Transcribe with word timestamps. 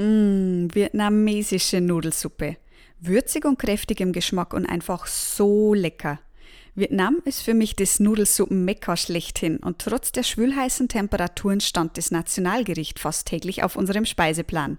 Mmh, 0.00 0.68
vietnamesische 0.72 1.82
Nudelsuppe. 1.82 2.56
Würzig 3.00 3.44
und 3.44 3.58
kräftig 3.58 4.00
im 4.00 4.12
Geschmack 4.12 4.54
und 4.54 4.64
einfach 4.64 5.06
so 5.06 5.74
lecker. 5.74 6.20
Vietnam 6.74 7.18
ist 7.26 7.42
für 7.42 7.52
mich 7.52 7.76
das 7.76 8.00
Nudelsuppen-Mekka 8.00 8.96
schlechthin 8.96 9.58
und 9.58 9.78
trotz 9.78 10.10
der 10.10 10.22
schwülheißen 10.22 10.88
Temperaturen 10.88 11.60
stand 11.60 11.98
das 11.98 12.10
Nationalgericht 12.10 12.98
fast 12.98 13.26
täglich 13.26 13.62
auf 13.62 13.76
unserem 13.76 14.06
Speiseplan. 14.06 14.78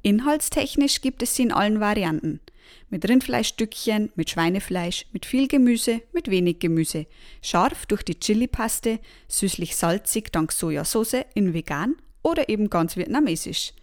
Inhaltstechnisch 0.00 1.02
gibt 1.02 1.22
es 1.22 1.34
sie 1.34 1.42
in 1.42 1.52
allen 1.52 1.80
Varianten. 1.80 2.40
Mit 2.88 3.06
Rindfleischstückchen, 3.06 4.12
mit 4.14 4.30
Schweinefleisch, 4.30 5.04
mit 5.12 5.26
viel 5.26 5.46
Gemüse, 5.46 6.00
mit 6.14 6.30
wenig 6.30 6.58
Gemüse. 6.58 7.04
Scharf 7.42 7.84
durch 7.84 8.02
die 8.02 8.18
Chili-Paste, 8.18 8.98
süßlich-salzig 9.28 10.28
dank 10.32 10.52
Sojasauce 10.52 11.26
in 11.34 11.52
vegan 11.52 11.96
oder 12.22 12.48
eben 12.48 12.70
ganz 12.70 12.96
vietnamesisch. 12.96 13.74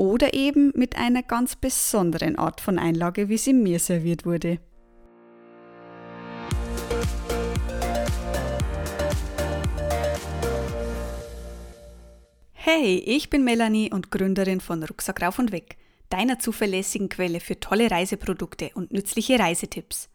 Oder 0.00 0.32
eben 0.32 0.72
mit 0.74 0.96
einer 0.96 1.22
ganz 1.22 1.56
besonderen 1.56 2.36
Art 2.36 2.62
von 2.62 2.78
Einlage, 2.78 3.28
wie 3.28 3.36
sie 3.36 3.52
mir 3.52 3.78
serviert 3.78 4.24
wurde. 4.24 4.58
Hey, 12.54 12.96
ich 13.04 13.28
bin 13.28 13.44
Melanie 13.44 13.92
und 13.92 14.10
Gründerin 14.10 14.62
von 14.62 14.82
Rucksack 14.82 15.20
rauf 15.20 15.38
und 15.38 15.52
weg, 15.52 15.76
deiner 16.08 16.38
zuverlässigen 16.38 17.10
Quelle 17.10 17.40
für 17.40 17.60
tolle 17.60 17.90
Reiseprodukte 17.90 18.70
und 18.72 18.94
nützliche 18.94 19.38
Reisetipps. 19.38 20.08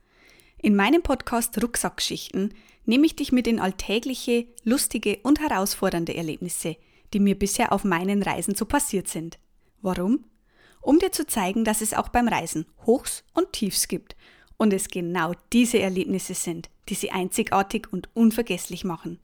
In 0.58 0.76
meinem 0.76 1.04
Podcast 1.04 1.62
Rucksackgeschichten 1.62 2.56
nehme 2.86 3.06
ich 3.06 3.16
dich 3.16 3.32
mit 3.32 3.46
in 3.46 3.60
alltägliche, 3.60 4.48
lustige 4.64 5.20
und 5.22 5.42
herausfordernde 5.42 6.16
Erlebnisse, 6.16 6.76
die 7.14 7.20
mir 7.20 7.38
bisher 7.38 7.72
auf 7.72 7.84
meinen 7.84 8.24
Reisen 8.24 8.56
so 8.56 8.66
passiert 8.66 9.08
sind. 9.08 9.38
Warum? 9.86 10.26
Um 10.82 10.98
dir 10.98 11.12
zu 11.12 11.28
zeigen, 11.28 11.64
dass 11.64 11.82
es 11.82 11.94
auch 11.94 12.10
beim 12.10 12.28
Reisen 12.28 12.66
Hochs 12.88 13.24
und 13.36 13.54
Tiefs 13.54 13.88
gibt 13.88 14.16
und 14.58 14.74
es 14.74 14.88
genau 14.88 15.34
diese 15.54 15.78
Erlebnisse 15.78 16.34
sind, 16.34 16.72
die 16.90 16.96
sie 16.96 17.12
einzigartig 17.12 17.94
und 17.94 18.10
unvergesslich 18.16 18.84
machen. 18.84 19.20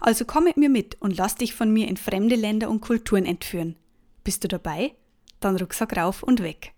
Also 0.00 0.24
komm 0.24 0.44
mit 0.44 0.56
mir 0.56 0.70
mit 0.70 0.96
und 1.02 1.14
lass 1.14 1.34
dich 1.34 1.52
von 1.52 1.70
mir 1.70 1.88
in 1.88 1.98
fremde 1.98 2.36
Länder 2.36 2.70
und 2.70 2.80
Kulturen 2.80 3.26
entführen. 3.26 3.76
Bist 4.24 4.42
du 4.42 4.48
dabei? 4.48 4.94
Dann 5.40 5.58
Rucksack 5.58 5.94
rauf 5.94 6.22
und 6.22 6.42
weg. 6.42 6.72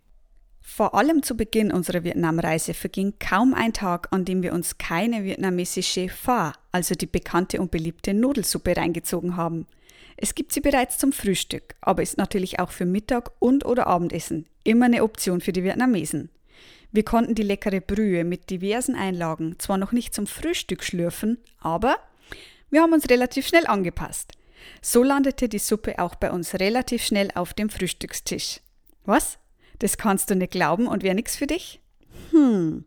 Vor 0.61 0.97
allem 0.97 1.23
zu 1.23 1.37
Beginn 1.37 1.71
unserer 1.71 2.03
Vietnamreise 2.03 2.75
verging 2.75 3.15
kaum 3.21 3.55
ein 3.55 3.73
Tag, 3.73 4.09
an 4.11 4.25
dem 4.25 4.43
wir 4.43 4.53
uns 4.53 4.77
keine 4.79 5.23
vietnamesische 5.23 6.09
Pho, 6.09 6.51
also 6.73 6.97
die 6.97 7.07
bekannte 7.07 7.61
und 7.61 7.71
beliebte 7.71 8.13
Nudelsuppe, 8.13 8.77
reingezogen 8.77 9.37
haben. 9.37 9.69
Es 10.17 10.35
gibt 10.35 10.53
sie 10.53 10.61
bereits 10.61 10.99
zum 10.99 11.13
Frühstück, 11.13 11.75
aber 11.81 12.03
ist 12.03 12.19
natürlich 12.19 12.61
auch 12.61 12.71
für 12.71 12.87
Mittag 12.87 13.33
und 13.39 13.65
oder 13.65 13.87
Abendessen 13.87 14.47
immer 14.63 14.87
eine 14.87 15.03
Option 15.03 15.41
für 15.41 15.53
die 15.53 15.65
Vietnamesen. 15.65 16.31
Wir 16.93 17.05
konnten 17.05 17.35
die 17.35 17.43
leckere 17.43 17.81
Brühe 17.81 18.25
mit 18.25 18.51
diversen 18.51 18.95
Einlagen 18.95 19.59
zwar 19.59 19.79
noch 19.79 19.93
nicht 19.93 20.15
zum 20.15 20.27
Frühstück 20.27 20.85
schlürfen, 20.85 21.39
aber 21.59 21.97
wir 22.71 22.83
haben 22.83 22.93
uns 22.93 23.11
relativ 23.11 23.47
schnell 23.47 23.67
angepasst. 23.67 24.33
So 24.81 25.03
landete 25.03 25.49
die 25.49 25.59
Suppe 25.59 25.99
auch 25.99 26.15
bei 26.15 26.31
uns 26.31 26.55
relativ 26.55 27.05
schnell 27.05 27.31
auf 27.35 27.53
dem 27.53 27.69
Frühstückstisch. 27.69 28.61
Was? 29.05 29.39
Das 29.81 29.99
kannst 29.99 30.31
du 30.31 30.37
nicht 30.37 30.53
glauben 30.53 30.87
und 30.87 31.03
wäre 31.03 31.15
nichts 31.15 31.37
für 31.37 31.47
dich? 31.47 31.81
Hm. 32.31 32.85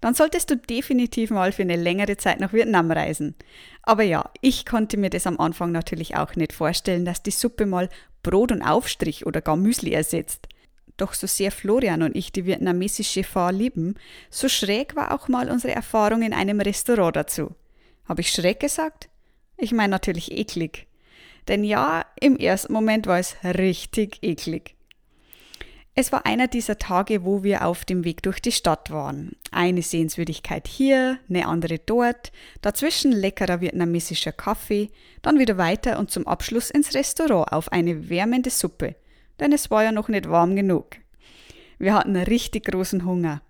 Dann 0.00 0.14
solltest 0.14 0.50
du 0.50 0.56
definitiv 0.56 1.30
mal 1.30 1.52
für 1.52 1.62
eine 1.62 1.76
längere 1.76 2.16
Zeit 2.16 2.40
nach 2.40 2.52
Vietnam 2.52 2.90
reisen. 2.90 3.34
Aber 3.82 4.02
ja, 4.04 4.30
ich 4.40 4.64
konnte 4.64 4.96
mir 4.96 5.10
das 5.10 5.26
am 5.26 5.40
Anfang 5.40 5.72
natürlich 5.72 6.16
auch 6.16 6.36
nicht 6.36 6.52
vorstellen, 6.52 7.04
dass 7.04 7.22
die 7.22 7.32
Suppe 7.32 7.66
mal 7.66 7.88
Brot 8.22 8.52
und 8.52 8.62
Aufstrich 8.62 9.26
oder 9.26 9.40
gar 9.40 9.56
Müsli 9.56 9.92
ersetzt. 9.92 10.48
Doch 10.96 11.14
so 11.14 11.26
sehr 11.26 11.52
Florian 11.52 12.02
und 12.02 12.16
ich 12.16 12.32
die 12.32 12.44
vietnamesische 12.44 13.24
Pho 13.24 13.50
lieben, 13.50 13.94
so 14.30 14.48
schräg 14.48 14.96
war 14.96 15.14
auch 15.14 15.28
mal 15.28 15.50
unsere 15.50 15.74
Erfahrung 15.74 16.22
in 16.22 16.32
einem 16.32 16.60
Restaurant 16.60 17.16
dazu. 17.16 17.54
Habe 18.08 18.20
ich 18.20 18.30
schräg 18.30 18.60
gesagt? 18.60 19.08
Ich 19.56 19.72
meine 19.72 19.90
natürlich 19.90 20.32
eklig. 20.32 20.86
Denn 21.46 21.64
ja, 21.64 22.04
im 22.20 22.36
ersten 22.36 22.72
Moment 22.72 23.06
war 23.06 23.18
es 23.18 23.36
richtig 23.42 24.18
eklig. 24.22 24.74
Es 26.00 26.12
war 26.12 26.26
einer 26.26 26.46
dieser 26.46 26.78
Tage, 26.78 27.24
wo 27.24 27.42
wir 27.42 27.66
auf 27.66 27.84
dem 27.84 28.04
Weg 28.04 28.22
durch 28.22 28.38
die 28.38 28.52
Stadt 28.52 28.92
waren. 28.92 29.32
Eine 29.50 29.82
Sehenswürdigkeit 29.82 30.68
hier, 30.68 31.18
eine 31.28 31.48
andere 31.48 31.80
dort, 31.80 32.30
dazwischen 32.62 33.10
leckerer 33.10 33.60
vietnamesischer 33.60 34.30
Kaffee, 34.30 34.90
dann 35.22 35.40
wieder 35.40 35.58
weiter 35.58 35.98
und 35.98 36.12
zum 36.12 36.28
Abschluss 36.28 36.70
ins 36.70 36.94
Restaurant 36.94 37.52
auf 37.52 37.72
eine 37.72 38.08
wärmende 38.10 38.50
Suppe, 38.50 38.94
denn 39.40 39.50
es 39.50 39.72
war 39.72 39.82
ja 39.82 39.90
noch 39.90 40.06
nicht 40.06 40.30
warm 40.30 40.54
genug. 40.54 40.90
Wir 41.80 41.94
hatten 41.94 42.14
richtig 42.14 42.66
großen 42.66 43.04
Hunger. 43.04 43.42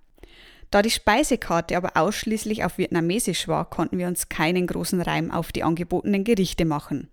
Da 0.71 0.81
die 0.81 0.89
Speisekarte 0.89 1.77
aber 1.77 1.99
ausschließlich 1.99 2.65
auf 2.65 2.79
Vietnamesisch 2.79 3.47
war, 3.47 3.69
konnten 3.69 3.99
wir 3.99 4.07
uns 4.07 4.31
keinen 4.31 4.67
großen 4.67 5.03
Reim 5.03 5.31
auf 5.31 5.53
die 5.53 5.65
angebotenen 5.65 6.25
Gerichte 6.25 6.65
machen. 6.65 7.11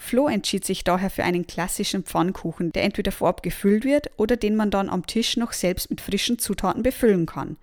Flo 0.00 0.28
entschied 0.28 0.64
sich 0.64 0.84
daher 0.84 1.10
für 1.10 1.24
einen 1.24 1.48
klassischen 1.48 2.04
Pfannkuchen, 2.04 2.72
der 2.72 2.84
entweder 2.84 3.10
vorab 3.10 3.42
gefüllt 3.42 3.84
wird 3.84 4.10
oder 4.16 4.36
den 4.36 4.54
man 4.54 4.70
dann 4.70 4.88
am 4.88 5.04
Tisch 5.06 5.36
noch 5.36 5.52
selbst 5.52 5.90
mit 5.90 6.00
frischen 6.00 6.38
Zutaten 6.38 6.84
befüllen 6.84 7.26
kann. 7.26 7.56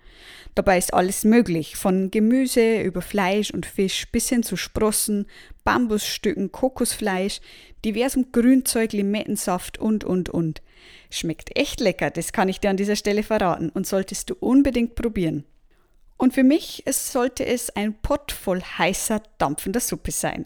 Dabei 0.53 0.77
ist 0.77 0.93
alles 0.93 1.23
möglich, 1.23 1.77
von 1.77 2.11
Gemüse 2.11 2.81
über 2.81 3.01
Fleisch 3.01 3.51
und 3.51 3.65
Fisch 3.65 4.05
bis 4.11 4.27
hin 4.27 4.43
zu 4.43 4.57
Sprossen, 4.57 5.27
Bambusstücken, 5.63 6.51
Kokosfleisch, 6.51 7.39
diversem 7.85 8.33
Grünzeug, 8.33 8.91
Limettensaft 8.91 9.77
und, 9.77 10.03
und, 10.03 10.29
und. 10.29 10.61
Schmeckt 11.09 11.57
echt 11.57 11.79
lecker, 11.79 12.11
das 12.11 12.33
kann 12.33 12.49
ich 12.49 12.59
dir 12.59 12.69
an 12.69 12.77
dieser 12.77 12.97
Stelle 12.97 13.23
verraten 13.23 13.69
und 13.69 13.87
solltest 13.87 14.29
du 14.29 14.35
unbedingt 14.35 14.95
probieren. 14.95 15.45
Und 16.17 16.33
für 16.33 16.43
mich 16.43 16.83
es 16.85 17.13
sollte 17.13 17.45
es 17.45 17.69
ein 17.75 17.93
Pott 17.93 18.33
voll 18.33 18.61
heißer, 18.61 19.23
dampfender 19.37 19.79
Suppe 19.79 20.11
sein. 20.11 20.45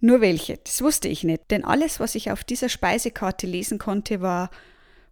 Nur 0.00 0.20
welche, 0.20 0.58
das 0.58 0.82
wusste 0.82 1.08
ich 1.08 1.24
nicht, 1.24 1.50
denn 1.50 1.64
alles, 1.64 1.98
was 1.98 2.14
ich 2.14 2.30
auf 2.30 2.44
dieser 2.44 2.68
Speisekarte 2.68 3.46
lesen 3.46 3.78
konnte, 3.78 4.20
war 4.20 4.50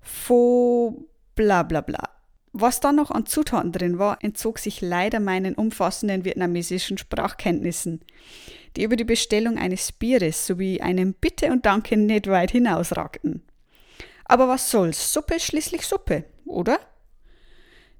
Faux 0.01 1.03
bla 1.35 1.65
bla 1.65 1.81
bla. 1.81 2.11
Was 2.53 2.81
da 2.81 2.93
noch 2.93 3.11
an 3.11 3.27
Zutaten 3.27 3.73
drin 3.73 3.99
war, 3.99 4.23
entzog 4.23 4.59
sich 4.59 4.81
leider 4.81 5.21
meinen 5.21 5.55
umfassenden 5.55 6.25
vietnamesischen 6.25 6.97
Sprachkenntnissen, 6.97 8.01
die 8.77 8.85
über 8.85 8.97
die 8.97 9.05
Bestellung 9.05 9.59
eines 9.59 9.93
Bieres 9.93 10.47
sowie 10.47 10.81
einem 10.81 11.13
Bitte 11.13 11.51
und 11.51 11.67
Danke 11.67 11.97
nicht 11.97 12.29
weit 12.29 12.53
hinausragten. 12.53 13.43
Aber 14.25 14.49
was 14.49 14.71
soll's, 14.71 15.13
Suppe 15.13 15.35
ist 15.35 15.45
schließlich 15.45 15.87
Suppe, 15.87 16.25
oder? 16.47 16.79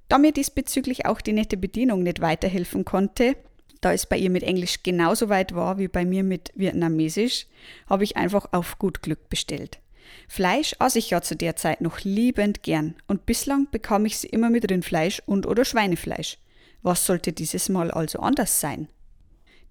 Da 0.09 0.17
mir 0.17 0.31
diesbezüglich 0.31 1.05
auch 1.05 1.21
die 1.21 1.33
nette 1.33 1.57
Bedienung 1.57 2.01
nicht 2.01 2.21
weiterhelfen 2.21 2.85
konnte, 2.85 3.35
da 3.81 3.93
es 3.93 4.05
bei 4.05 4.17
ihr 4.17 4.29
mit 4.29 4.43
Englisch 4.43 4.83
genauso 4.83 5.29
weit 5.29 5.55
war 5.55 5.77
wie 5.77 5.87
bei 5.87 6.05
mir 6.05 6.23
mit 6.23 6.51
Vietnamesisch, 6.55 7.47
habe 7.89 8.03
ich 8.03 8.17
einfach 8.17 8.47
auf 8.51 8.79
gut 8.79 9.01
Glück 9.01 9.29
bestellt. 9.29 9.79
Fleisch 10.27 10.75
aß 10.79 10.95
ich 10.95 11.09
ja 11.09 11.21
zu 11.21 11.35
der 11.35 11.55
Zeit 11.55 11.81
noch 11.81 12.01
liebend 12.01 12.63
gern 12.63 12.95
und 13.07 13.25
bislang 13.25 13.67
bekam 13.71 14.05
ich 14.05 14.17
sie 14.17 14.27
immer 14.27 14.49
mit 14.49 14.69
Rindfleisch 14.69 15.21
und 15.25 15.45
oder 15.45 15.65
Schweinefleisch. 15.65 16.37
Was 16.81 17.05
sollte 17.05 17.33
dieses 17.33 17.69
Mal 17.69 17.91
also 17.91 18.19
anders 18.19 18.61
sein? 18.61 18.87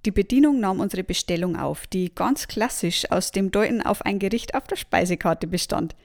Die 0.05 0.11
Bedienung 0.11 0.61
nahm 0.61 0.81
unsere 0.81 1.05
Bestellung 1.05 1.57
auf, 1.57 1.87
die 1.87 2.15
ganz 2.15 2.47
klassisch 2.47 3.11
aus 3.11 3.33
dem 3.33 3.51
Deuten 3.51 3.83
auf 3.83 4.03
ein 4.03 4.19
Gericht 4.19 4.55
auf 4.55 4.67
der 4.67 4.77
Speisekarte 4.77 5.47
bestand 5.47 5.97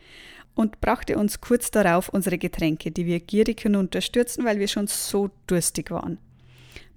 und 0.55 0.81
brachte 0.81 1.17
uns 1.17 1.41
kurz 1.41 1.71
darauf 1.71 2.09
unsere 2.09 2.37
Getränke, 2.37 2.91
die 2.91 3.05
wir 3.05 3.19
gierig 3.19 3.61
hinunterstürzten, 3.61 4.45
weil 4.45 4.59
wir 4.59 4.67
schon 4.67 4.87
so 4.87 5.29
durstig 5.47 5.91
waren. 5.91 6.17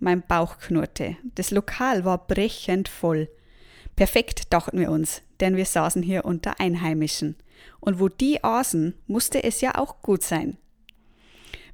Mein 0.01 0.23
Bauch 0.27 0.59
knurrte. 0.59 1.17
Das 1.35 1.51
Lokal 1.51 2.05
war 2.05 2.27
brechend 2.27 2.89
voll. 2.89 3.29
Perfekt, 3.97 4.53
dachten 4.53 4.79
wir 4.79 4.91
uns, 4.91 5.23
denn 5.41 5.57
wir 5.57 5.67
saßen 5.67 6.03
hier 6.03 6.25
unter 6.25 6.61
Einheimischen. 6.61 7.37
Und 7.81 8.01
wo 8.01 8.09
die 8.09 8.43
aßen, 8.43 8.95
musste 9.07 9.45
es 9.45 9.61
ja 9.61 9.77
auch 9.77 10.03
gut 10.03 10.23
sein. 10.23 10.59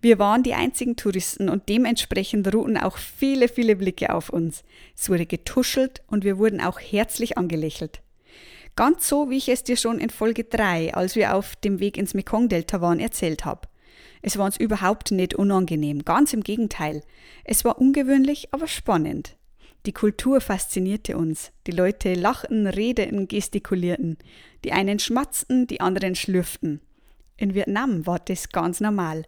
Wir 0.03 0.19
waren 0.19 0.43
die 0.43 0.55
einzigen 0.55 0.97
Touristen 0.97 1.49
und 1.49 1.69
dementsprechend 1.69 2.53
ruhten 2.55 2.79
auch 2.79 2.97
viele, 2.97 3.49
viele 3.49 3.77
Blicke 3.77 4.15
auf 4.15 4.31
uns. 4.31 4.65
Es 4.97 5.11
wurde 5.11 5.27
getuschelt 5.27 6.03
und 6.07 6.25
wir 6.25 6.39
wurden 6.39 6.61
auch 6.61 6.81
herzlich 6.81 7.37
angelächelt. 7.37 8.01
Ganz 8.77 9.09
so, 9.09 9.29
wie 9.29 9.37
ich 9.37 9.49
es 9.49 9.63
dir 9.63 9.77
schon 9.77 9.99
in 9.99 10.09
Folge 10.09 10.45
3, 10.45 10.95
als 10.95 11.17
wir 11.17 11.35
auf 11.35 11.55
dem 11.57 11.81
Weg 11.81 11.99
ins 11.99 12.15
Mekong-Delta 12.15 12.81
waren, 12.81 12.99
erzählt 12.99 13.45
habe. 13.45 13.69
Es 14.23 14.37
war 14.37 14.47
uns 14.47 14.57
überhaupt 14.57 15.11
nicht 15.11 15.35
unangenehm, 15.35 16.05
ganz 16.05 16.33
im 16.33 16.43
Gegenteil. 16.43 17.03
Es 17.45 17.65
war 17.65 17.81
ungewöhnlich, 17.81 18.49
aber 18.53 18.67
spannend. 18.67 19.37
Die 19.87 19.93
Kultur 19.93 20.41
faszinierte 20.43 21.17
uns. 21.17 21.53
Die 21.67 21.73
Leute 21.73 22.13
lachten, 22.13 22.67
redeten, 22.67 23.29
gestikulierten. 23.29 24.19
Die 24.65 24.73
einen 24.73 24.99
schmatzten, 24.99 25.67
die 25.67 25.81
anderen 25.81 26.15
schlürften. 26.15 26.81
In 27.39 27.55
Vietnam 27.55 28.07
war 28.07 28.19
das 28.19 28.51
ganz 28.51 28.81
normal. 28.81 29.25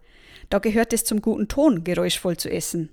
Da 0.51 0.59
gehört 0.59 0.93
es 0.93 1.05
zum 1.05 1.23
guten 1.23 1.49
Ton, 1.49 1.85
geräuschvoll 1.85 2.37
zu 2.37 2.51
essen. 2.51 2.91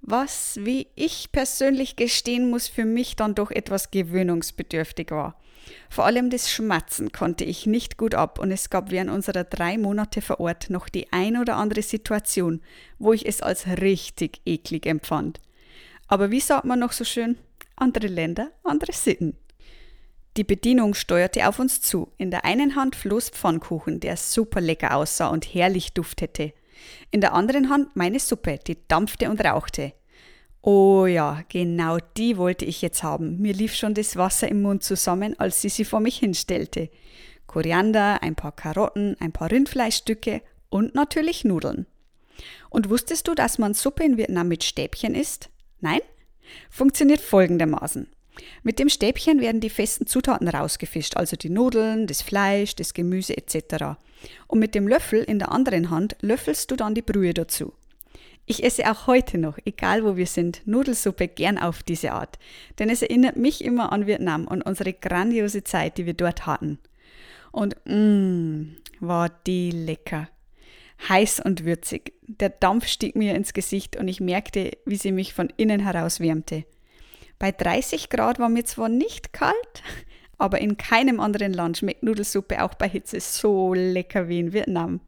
Was, 0.00 0.60
wie 0.62 0.86
ich 0.94 1.32
persönlich 1.32 1.96
gestehen 1.96 2.48
muss, 2.48 2.68
für 2.68 2.84
mich 2.84 3.16
dann 3.16 3.34
doch 3.34 3.50
etwas 3.50 3.90
gewöhnungsbedürftig 3.90 5.10
war. 5.10 5.36
Vor 5.90 6.04
allem 6.04 6.30
das 6.30 6.50
Schmatzen 6.50 7.12
konnte 7.12 7.44
ich 7.44 7.66
nicht 7.66 7.96
gut 7.96 8.14
ab 8.14 8.38
und 8.38 8.50
es 8.50 8.70
gab 8.70 8.90
während 8.90 9.10
unserer 9.10 9.44
drei 9.44 9.78
Monate 9.78 10.22
vor 10.22 10.40
Ort 10.40 10.70
noch 10.70 10.88
die 10.88 11.12
ein 11.12 11.36
oder 11.36 11.56
andere 11.56 11.82
Situation, 11.82 12.60
wo 12.98 13.12
ich 13.12 13.26
es 13.26 13.40
als 13.40 13.66
richtig 13.66 14.40
eklig 14.44 14.86
empfand. 14.86 15.40
Aber 16.06 16.30
wie 16.30 16.40
sagt 16.40 16.64
man 16.64 16.78
noch 16.78 16.92
so 16.92 17.04
schön? 17.04 17.36
Andere 17.76 18.08
Länder, 18.08 18.50
andere 18.64 18.92
Sitten. 18.92 19.36
Die 20.36 20.44
Bedienung 20.44 20.94
steuerte 20.94 21.48
auf 21.48 21.58
uns 21.58 21.80
zu. 21.80 22.12
In 22.16 22.30
der 22.30 22.44
einen 22.44 22.76
Hand 22.76 22.96
floß 22.96 23.30
Pfannkuchen, 23.30 24.00
der 24.00 24.16
super 24.16 24.60
lecker 24.60 24.94
aussah 24.94 25.28
und 25.28 25.44
herrlich 25.44 25.92
duftete. 25.94 26.52
In 27.10 27.20
der 27.20 27.34
anderen 27.34 27.70
Hand 27.70 27.96
meine 27.96 28.20
Suppe, 28.20 28.58
die 28.64 28.78
dampfte 28.86 29.30
und 29.30 29.44
rauchte. 29.44 29.92
Oh 30.60 31.06
ja, 31.06 31.42
genau 31.48 31.98
die 32.16 32.36
wollte 32.36 32.64
ich 32.64 32.82
jetzt 32.82 33.02
haben. 33.02 33.38
Mir 33.38 33.54
lief 33.54 33.74
schon 33.74 33.94
das 33.94 34.16
Wasser 34.16 34.48
im 34.48 34.62
Mund 34.62 34.82
zusammen, 34.82 35.38
als 35.38 35.62
sie 35.62 35.68
sie 35.68 35.84
vor 35.84 36.00
mich 36.00 36.18
hinstellte. 36.18 36.90
Koriander, 37.46 38.22
ein 38.22 38.34
paar 38.34 38.52
Karotten, 38.52 39.16
ein 39.20 39.32
paar 39.32 39.50
Rindfleischstücke 39.50 40.42
und 40.68 40.94
natürlich 40.94 41.44
Nudeln. 41.44 41.86
Und 42.70 42.90
wusstest 42.90 43.26
du, 43.28 43.34
dass 43.34 43.58
man 43.58 43.74
Suppe 43.74 44.04
in 44.04 44.16
Vietnam 44.16 44.48
mit 44.48 44.64
Stäbchen 44.64 45.14
isst? 45.14 45.48
Nein? 45.80 46.00
Funktioniert 46.70 47.20
folgendermaßen. 47.20 48.08
Mit 48.62 48.78
dem 48.78 48.88
Stäbchen 48.88 49.40
werden 49.40 49.60
die 49.60 49.70
festen 49.70 50.06
Zutaten 50.06 50.48
rausgefischt, 50.48 51.16
also 51.16 51.36
die 51.36 51.50
Nudeln, 51.50 52.06
das 52.06 52.22
Fleisch, 52.22 52.76
das 52.76 52.94
Gemüse 52.94 53.36
etc. 53.36 53.98
Und 54.46 54.58
mit 54.58 54.74
dem 54.74 54.86
Löffel 54.86 55.22
in 55.22 55.38
der 55.38 55.50
anderen 55.50 55.90
Hand 55.90 56.16
löffelst 56.20 56.70
du 56.70 56.76
dann 56.76 56.94
die 56.94 57.02
Brühe 57.02 57.34
dazu. 57.34 57.72
Ich 58.50 58.64
esse 58.64 58.90
auch 58.90 59.06
heute 59.06 59.36
noch, 59.36 59.58
egal 59.66 60.04
wo 60.04 60.16
wir 60.16 60.26
sind, 60.26 60.62
Nudelsuppe 60.64 61.28
gern 61.28 61.58
auf 61.58 61.82
diese 61.82 62.12
Art, 62.12 62.38
denn 62.78 62.88
es 62.88 63.02
erinnert 63.02 63.36
mich 63.36 63.62
immer 63.62 63.92
an 63.92 64.06
Vietnam 64.06 64.46
und 64.46 64.62
unsere 64.62 64.94
grandiose 64.94 65.64
Zeit, 65.64 65.98
die 65.98 66.06
wir 66.06 66.14
dort 66.14 66.46
hatten. 66.46 66.78
Und 67.52 67.76
mmm, 67.84 68.76
war 69.00 69.28
die 69.46 69.70
lecker. 69.70 70.30
Heiß 71.10 71.40
und 71.40 71.66
würzig. 71.66 72.14
Der 72.22 72.48
Dampf 72.48 72.86
stieg 72.86 73.16
mir 73.16 73.34
ins 73.34 73.52
Gesicht 73.52 73.96
und 73.96 74.08
ich 74.08 74.18
merkte, 74.18 74.70
wie 74.86 74.96
sie 74.96 75.12
mich 75.12 75.34
von 75.34 75.52
innen 75.58 75.80
heraus 75.80 76.18
wärmte. 76.18 76.64
Bei 77.38 77.52
30 77.52 78.08
Grad 78.08 78.38
war 78.38 78.48
mir 78.48 78.64
zwar 78.64 78.88
nicht 78.88 79.34
kalt, 79.34 79.82
aber 80.38 80.62
in 80.62 80.78
keinem 80.78 81.20
anderen 81.20 81.52
Land 81.52 81.76
schmeckt 81.76 82.02
Nudelsuppe 82.02 82.64
auch 82.64 82.72
bei 82.72 82.88
Hitze 82.88 83.20
so 83.20 83.74
lecker 83.74 84.30
wie 84.30 84.40
in 84.40 84.54
Vietnam. 84.54 85.00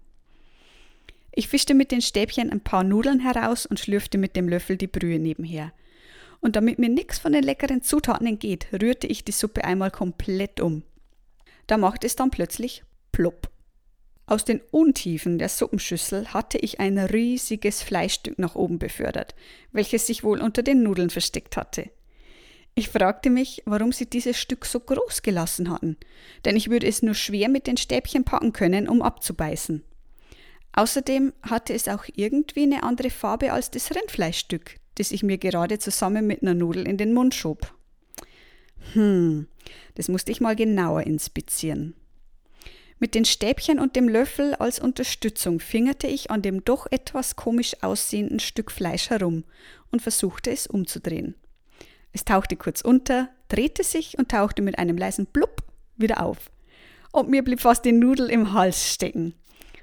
Ich 1.32 1.48
fischte 1.48 1.74
mit 1.74 1.92
den 1.92 2.02
Stäbchen 2.02 2.50
ein 2.50 2.60
paar 2.60 2.84
Nudeln 2.84 3.20
heraus 3.20 3.66
und 3.66 3.78
schlürfte 3.78 4.18
mit 4.18 4.36
dem 4.36 4.48
Löffel 4.48 4.76
die 4.76 4.86
Brühe 4.86 5.18
nebenher. 5.18 5.72
Und 6.40 6.56
damit 6.56 6.78
mir 6.78 6.88
nichts 6.88 7.18
von 7.18 7.32
den 7.32 7.44
leckeren 7.44 7.82
Zutaten 7.82 8.26
entgeht, 8.26 8.66
rührte 8.72 9.06
ich 9.06 9.24
die 9.24 9.32
Suppe 9.32 9.64
einmal 9.64 9.90
komplett 9.90 10.60
um. 10.60 10.82
Da 11.66 11.76
machte 11.76 12.06
es 12.06 12.16
dann 12.16 12.30
plötzlich 12.30 12.82
plopp. 13.12 13.50
Aus 14.26 14.44
den 14.44 14.60
Untiefen 14.70 15.38
der 15.38 15.48
Suppenschüssel 15.48 16.32
hatte 16.32 16.56
ich 16.58 16.78
ein 16.78 16.98
riesiges 16.98 17.82
Fleischstück 17.82 18.38
nach 18.38 18.54
oben 18.54 18.78
befördert, 18.78 19.34
welches 19.72 20.06
sich 20.06 20.22
wohl 20.24 20.40
unter 20.40 20.62
den 20.62 20.82
Nudeln 20.82 21.10
versteckt 21.10 21.56
hatte. 21.56 21.90
Ich 22.76 22.88
fragte 22.88 23.28
mich, 23.28 23.62
warum 23.66 23.92
sie 23.92 24.08
dieses 24.08 24.38
Stück 24.38 24.64
so 24.64 24.80
groß 24.80 25.22
gelassen 25.22 25.68
hatten, 25.68 25.96
denn 26.44 26.56
ich 26.56 26.70
würde 26.70 26.86
es 26.86 27.02
nur 27.02 27.14
schwer 27.14 27.48
mit 27.48 27.66
den 27.66 27.76
Stäbchen 27.76 28.24
packen 28.24 28.52
können, 28.52 28.88
um 28.88 29.02
abzubeißen. 29.02 29.82
Außerdem 30.72 31.32
hatte 31.42 31.74
es 31.74 31.88
auch 31.88 32.04
irgendwie 32.14 32.62
eine 32.62 32.82
andere 32.82 33.10
Farbe 33.10 33.52
als 33.52 33.70
das 33.70 33.90
Rindfleischstück, 33.94 34.76
das 34.96 35.10
ich 35.10 35.22
mir 35.22 35.38
gerade 35.38 35.78
zusammen 35.78 36.26
mit 36.26 36.42
einer 36.42 36.54
Nudel 36.54 36.86
in 36.86 36.96
den 36.96 37.12
Mund 37.12 37.34
schob. 37.34 37.74
Hm, 38.92 39.48
das 39.94 40.08
musste 40.08 40.32
ich 40.32 40.40
mal 40.40 40.56
genauer 40.56 41.02
inspizieren. 41.02 41.94
Mit 42.98 43.14
den 43.14 43.24
Stäbchen 43.24 43.78
und 43.80 43.96
dem 43.96 44.08
Löffel 44.08 44.54
als 44.54 44.78
Unterstützung 44.78 45.58
fingerte 45.58 46.06
ich 46.06 46.30
an 46.30 46.42
dem 46.42 46.64
doch 46.64 46.86
etwas 46.90 47.34
komisch 47.34 47.74
aussehenden 47.82 48.40
Stück 48.40 48.70
Fleisch 48.70 49.08
herum 49.08 49.44
und 49.90 50.02
versuchte 50.02 50.50
es 50.50 50.66
umzudrehen. 50.66 51.34
Es 52.12 52.24
tauchte 52.24 52.56
kurz 52.56 52.82
unter, 52.82 53.30
drehte 53.48 53.84
sich 53.84 54.18
und 54.18 54.30
tauchte 54.30 54.60
mit 54.60 54.78
einem 54.78 54.98
leisen 54.98 55.26
Blub 55.26 55.62
wieder 55.96 56.22
auf. 56.22 56.50
Und 57.10 57.30
mir 57.30 57.42
blieb 57.42 57.60
fast 57.60 57.84
die 57.86 57.92
Nudel 57.92 58.28
im 58.28 58.52
Hals 58.52 58.92
stecken. 58.92 59.34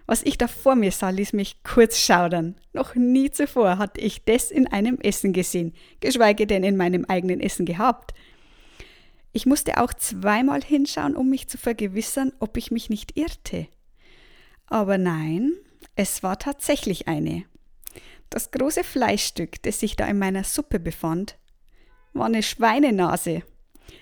Was 0.07 0.23
ich 0.23 0.37
da 0.37 0.47
vor 0.47 0.75
mir 0.75 0.91
sah, 0.91 1.09
ließ 1.09 1.33
mich 1.33 1.63
kurz 1.63 1.99
schaudern. 1.99 2.55
Noch 2.71 2.95
nie 2.95 3.29
zuvor 3.29 3.77
hatte 3.77 3.99
ich 3.99 4.23
das 4.23 4.51
in 4.51 4.65
einem 4.67 4.97
Essen 5.01 5.33
gesehen, 5.33 5.73
geschweige 5.99 6.47
denn 6.47 6.63
in 6.63 6.77
meinem 6.77 7.03
eigenen 7.05 7.41
Essen 7.41 7.65
gehabt. 7.65 8.13
Ich 9.33 9.45
musste 9.45 9.81
auch 9.83 9.93
zweimal 9.93 10.63
hinschauen, 10.63 11.15
um 11.15 11.29
mich 11.29 11.49
zu 11.49 11.57
vergewissern, 11.57 12.31
ob 12.39 12.55
ich 12.55 12.71
mich 12.71 12.89
nicht 12.89 13.17
irrte. 13.17 13.67
Aber 14.65 14.97
nein, 14.97 15.51
es 15.95 16.23
war 16.23 16.39
tatsächlich 16.39 17.09
eine. 17.09 17.43
Das 18.29 18.51
große 18.51 18.85
Fleischstück, 18.85 19.61
das 19.63 19.81
sich 19.81 19.97
da 19.97 20.05
in 20.07 20.19
meiner 20.19 20.45
Suppe 20.45 20.79
befand, 20.79 21.37
war 22.13 22.25
eine 22.25 22.43
Schweinenase. 22.43 23.43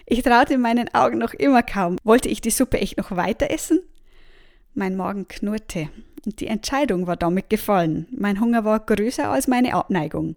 Ich 0.06 0.22
traute 0.22 0.58
meinen 0.60 0.94
Augen 0.94 1.18
noch 1.18 1.34
immer 1.34 1.63
kaum. 1.63 1.98
Wollte 2.04 2.30
ich 2.30 2.42
die 2.42 2.51
Suppe 2.51 2.80
echt 2.80 2.98
noch 2.98 3.12
weiter 3.12 3.50
essen? 3.50 3.81
Mein 4.77 4.98
Magen 4.98 5.25
knurrte 5.30 5.88
und 6.25 6.42
die 6.42 6.48
Entscheidung 6.48 7.07
war 7.07 7.16
damit 7.16 7.50
gefallen. 7.50 8.07
Mein 8.12 8.42
Hunger 8.42 8.66
war 8.66 8.81
größer 8.81 9.30
als 9.30 9.48
meine 9.48 9.74
Abneigung. 9.74 10.36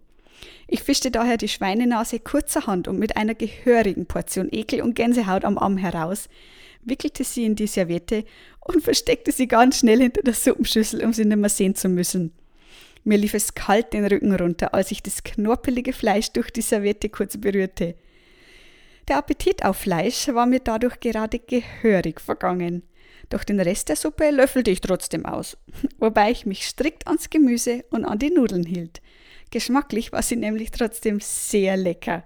Ich 0.65 0.81
fischte 0.81 1.11
daher 1.11 1.35
die 1.35 1.49
Schweinenase 1.49 2.19
kurzerhand 2.19 2.87
und 2.87 2.97
mit 2.97 3.17
einer 3.17 3.35
gehörigen 3.35 4.05
Portion 4.05 4.47
Ekel 4.49 4.81
und 4.81 4.95
Gänsehaut 4.95 5.43
am 5.43 5.57
Arm 5.57 5.75
heraus, 5.75 6.29
wickelte 6.83 7.25
sie 7.25 7.43
in 7.43 7.55
die 7.55 7.67
Serviette 7.67 8.23
und 8.61 8.81
versteckte 8.81 9.33
sie 9.33 9.49
ganz 9.49 9.79
schnell 9.79 9.99
hinter 9.99 10.21
der 10.21 10.33
Suppenschüssel, 10.33 11.03
um 11.03 11.11
sie 11.11 11.25
nicht 11.25 11.37
mehr 11.37 11.49
sehen 11.49 11.75
zu 11.75 11.89
müssen. 11.89 12.31
Mir 13.03 13.17
lief 13.17 13.33
es 13.33 13.55
kalt 13.55 13.91
den 13.91 14.05
Rücken 14.05 14.33
runter, 14.33 14.73
als 14.73 14.91
ich 14.91 15.03
das 15.03 15.23
knorpelige 15.23 15.91
Fleisch 15.91 16.31
durch 16.31 16.49
die 16.49 16.61
Serviette 16.61 17.09
kurz 17.09 17.35
berührte. 17.35 17.95
Der 19.09 19.17
Appetit 19.17 19.65
auf 19.65 19.75
Fleisch 19.75 20.29
war 20.29 20.45
mir 20.45 20.59
dadurch 20.59 21.01
gerade 21.01 21.39
gehörig 21.39 22.21
vergangen. 22.21 22.83
Doch 23.29 23.43
den 23.43 23.59
Rest 23.59 23.89
der 23.89 23.95
Suppe 23.95 24.31
löffelte 24.31 24.71
ich 24.71 24.81
trotzdem 24.81 25.25
aus, 25.25 25.57
wobei 25.97 26.31
ich 26.31 26.45
mich 26.45 26.65
strikt 26.65 27.07
ans 27.07 27.29
Gemüse 27.29 27.85
und 27.91 28.05
an 28.05 28.19
die 28.19 28.31
Nudeln 28.31 28.65
hielt. 28.65 29.01
Geschmacklich 29.51 30.11
war 30.11 30.21
sie 30.21 30.35
nämlich 30.35 30.71
trotzdem 30.71 31.19
sehr 31.19 31.77
lecker. 31.77 32.23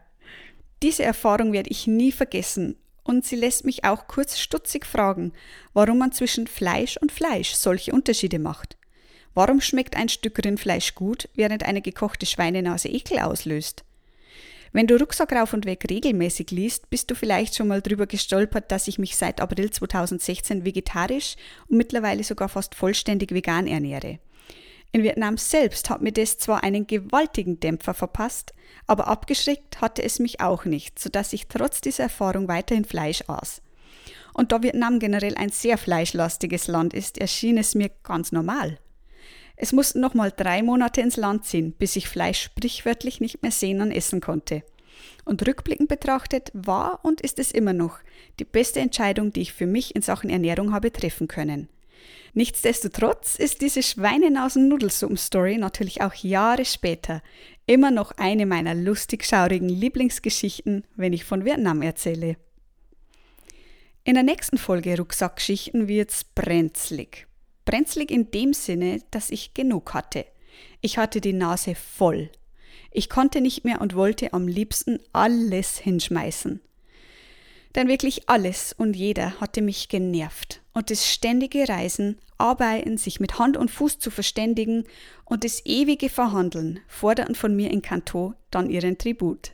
Diese 0.81 1.03
Erfahrung 1.03 1.53
werde 1.53 1.69
ich 1.69 1.87
nie 1.87 2.11
vergessen 2.11 2.77
und 3.03 3.25
sie 3.25 3.35
lässt 3.35 3.65
mich 3.65 3.83
auch 3.83 4.07
kurz 4.07 4.39
stutzig 4.39 4.85
fragen, 4.85 5.33
warum 5.73 5.97
man 5.97 6.11
zwischen 6.11 6.47
Fleisch 6.47 6.97
und 6.97 7.11
Fleisch 7.11 7.53
solche 7.53 7.93
Unterschiede 7.93 8.39
macht. 8.39 8.77
Warum 9.33 9.61
schmeckt 9.61 9.95
ein 9.95 10.09
Stück 10.09 10.43
Rindfleisch 10.43 10.93
gut, 10.95 11.27
während 11.33 11.63
eine 11.63 11.81
gekochte 11.81 12.25
Schweinenase 12.25 12.87
Ekel 12.89 13.19
auslöst? 13.19 13.83
Wenn 14.75 14.87
du 14.87 14.99
Rucksack 14.99 15.31
rauf 15.33 15.53
und 15.53 15.67
weg 15.67 15.85
regelmäßig 15.87 16.49
liest, 16.49 16.89
bist 16.89 17.11
du 17.11 17.15
vielleicht 17.15 17.55
schon 17.55 17.67
mal 17.67 17.83
drüber 17.83 18.07
gestolpert, 18.07 18.71
dass 18.71 18.87
ich 18.87 18.97
mich 18.97 19.15
seit 19.15 19.39
April 19.39 19.69
2016 19.69 20.65
vegetarisch 20.65 21.35
und 21.69 21.77
mittlerweile 21.77 22.23
sogar 22.23 22.49
fast 22.49 22.73
vollständig 22.73 23.31
vegan 23.31 23.67
ernähre. 23.67 24.17
In 24.91 25.03
Vietnam 25.03 25.37
selbst 25.37 25.91
hat 25.91 26.01
mir 26.01 26.11
das 26.11 26.39
zwar 26.39 26.63
einen 26.63 26.87
gewaltigen 26.87 27.59
Dämpfer 27.59 27.93
verpasst, 27.93 28.53
aber 28.87 29.07
abgeschreckt 29.07 29.79
hatte 29.79 30.01
es 30.01 30.17
mich 30.17 30.41
auch 30.41 30.65
nicht, 30.65 30.97
sodass 30.97 31.33
ich 31.33 31.47
trotz 31.47 31.79
dieser 31.79 32.03
Erfahrung 32.03 32.47
weiterhin 32.47 32.85
Fleisch 32.85 33.23
aß. 33.27 33.61
Und 34.33 34.51
da 34.51 34.63
Vietnam 34.63 34.97
generell 34.97 35.35
ein 35.35 35.49
sehr 35.49 35.77
fleischlastiges 35.77 36.65
Land 36.65 36.95
ist, 36.95 37.19
erschien 37.19 37.59
es 37.59 37.75
mir 37.75 37.91
ganz 38.01 38.31
normal. 38.31 38.79
Es 39.63 39.71
mussten 39.71 40.01
noch 40.01 40.13
mal 40.13 40.29
drei 40.29 40.61
Monate 40.61 40.99
ins 40.99 41.15
Land 41.15 41.45
ziehen, 41.45 41.71
bis 41.71 41.95
ich 41.95 42.09
Fleisch 42.09 42.41
sprichwörtlich 42.41 43.21
nicht 43.21 43.43
mehr 43.43 43.51
sehen 43.53 43.79
und 43.79 43.91
essen 43.91 44.19
konnte. 44.19 44.61
Und 45.23 45.47
rückblickend 45.47 45.87
betrachtet 45.87 46.51
war 46.53 46.99
und 47.05 47.21
ist 47.21 47.39
es 47.39 47.53
immer 47.53 47.71
noch 47.71 47.99
die 48.41 48.43
beste 48.43 48.81
Entscheidung, 48.81 49.31
die 49.31 49.39
ich 49.39 49.53
für 49.53 49.65
mich 49.65 49.95
in 49.95 50.01
Sachen 50.01 50.29
Ernährung 50.29 50.73
habe 50.73 50.91
treffen 50.91 51.29
können. 51.29 51.69
Nichtsdestotrotz 52.33 53.37
ist 53.37 53.61
diese 53.61 53.83
Schweinenasen-Nudelsuppen-Story 53.83 55.59
natürlich 55.59 56.01
auch 56.01 56.13
Jahre 56.13 56.65
später 56.65 57.23
immer 57.65 57.89
noch 57.89 58.11
eine 58.17 58.45
meiner 58.45 58.75
lustig 58.75 59.23
schaurigen 59.23 59.69
Lieblingsgeschichten, 59.69 60.83
wenn 60.97 61.13
ich 61.13 61.23
von 61.23 61.45
Vietnam 61.45 61.81
erzähle. 61.81 62.35
In 64.03 64.15
der 64.15 64.23
nächsten 64.23 64.57
Folge 64.57 64.97
Rucksackgeschichten 64.97 65.87
wird's 65.87 66.25
brenzlig. 66.25 67.27
Brenzlig 67.65 68.11
in 68.11 68.31
dem 68.31 68.53
Sinne, 68.53 69.01
dass 69.11 69.29
ich 69.29 69.53
genug 69.53 69.93
hatte. 69.93 70.25
Ich 70.81 70.97
hatte 70.97 71.21
die 71.21 71.33
Nase 71.33 71.75
voll. 71.75 72.29
Ich 72.91 73.09
konnte 73.09 73.41
nicht 73.41 73.63
mehr 73.63 73.81
und 73.81 73.95
wollte 73.95 74.33
am 74.33 74.47
liebsten 74.47 74.99
alles 75.13 75.77
hinschmeißen. 75.77 76.61
Denn 77.75 77.87
wirklich 77.87 78.29
alles 78.29 78.73
und 78.73 78.95
jeder 78.95 79.39
hatte 79.39 79.61
mich 79.61 79.89
genervt. 79.89 80.61
Und 80.73 80.91
das 80.91 81.09
ständige 81.09 81.67
Reisen, 81.67 82.19
Arbeiten, 82.37 82.97
sich 82.97 83.19
mit 83.19 83.39
Hand 83.39 83.57
und 83.57 83.71
Fuß 83.71 83.99
zu 83.99 84.11
verständigen 84.11 84.85
und 85.25 85.43
das 85.43 85.65
ewige 85.65 86.09
Verhandeln 86.09 86.81
forderten 86.87 87.35
von 87.35 87.55
mir 87.55 87.71
in 87.71 87.81
Kanto 87.81 88.35
dann 88.51 88.69
ihren 88.69 88.97
Tribut. 88.97 89.53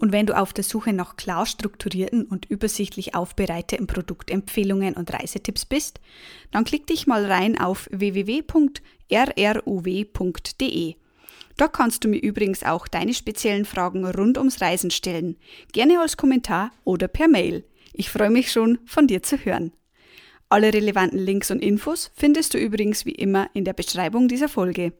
Und 0.00 0.12
wenn 0.12 0.24
du 0.24 0.34
auf 0.34 0.54
der 0.54 0.64
Suche 0.64 0.94
nach 0.94 1.16
klar 1.16 1.44
strukturierten 1.44 2.24
und 2.24 2.46
übersichtlich 2.46 3.14
aufbereiteten 3.14 3.86
Produktempfehlungen 3.86 4.94
und 4.94 5.12
Reisetipps 5.12 5.66
bist, 5.66 6.00
dann 6.52 6.64
klick 6.64 6.86
dich 6.86 7.06
mal 7.06 7.26
rein 7.26 7.60
auf 7.60 7.86
www.rruw.de. 7.92 8.54
Dort 11.58 11.72
kannst 11.74 12.02
du 12.02 12.08
mir 12.08 12.16
übrigens 12.16 12.62
auch 12.62 12.88
deine 12.88 13.12
speziellen 13.12 13.66
Fragen 13.66 14.06
rund 14.06 14.38
ums 14.38 14.62
Reisen 14.62 14.90
stellen, 14.90 15.36
gerne 15.72 16.00
als 16.00 16.16
Kommentar 16.16 16.70
oder 16.84 17.06
per 17.06 17.28
Mail. 17.28 17.64
Ich 17.92 18.08
freue 18.08 18.30
mich 18.30 18.50
schon, 18.50 18.78
von 18.86 19.06
dir 19.06 19.22
zu 19.22 19.36
hören. 19.36 19.70
Alle 20.48 20.72
relevanten 20.72 21.18
Links 21.18 21.50
und 21.50 21.60
Infos 21.60 22.10
findest 22.16 22.54
du 22.54 22.58
übrigens 22.58 23.04
wie 23.04 23.14
immer 23.14 23.50
in 23.52 23.66
der 23.66 23.74
Beschreibung 23.74 24.28
dieser 24.28 24.48
Folge. 24.48 24.94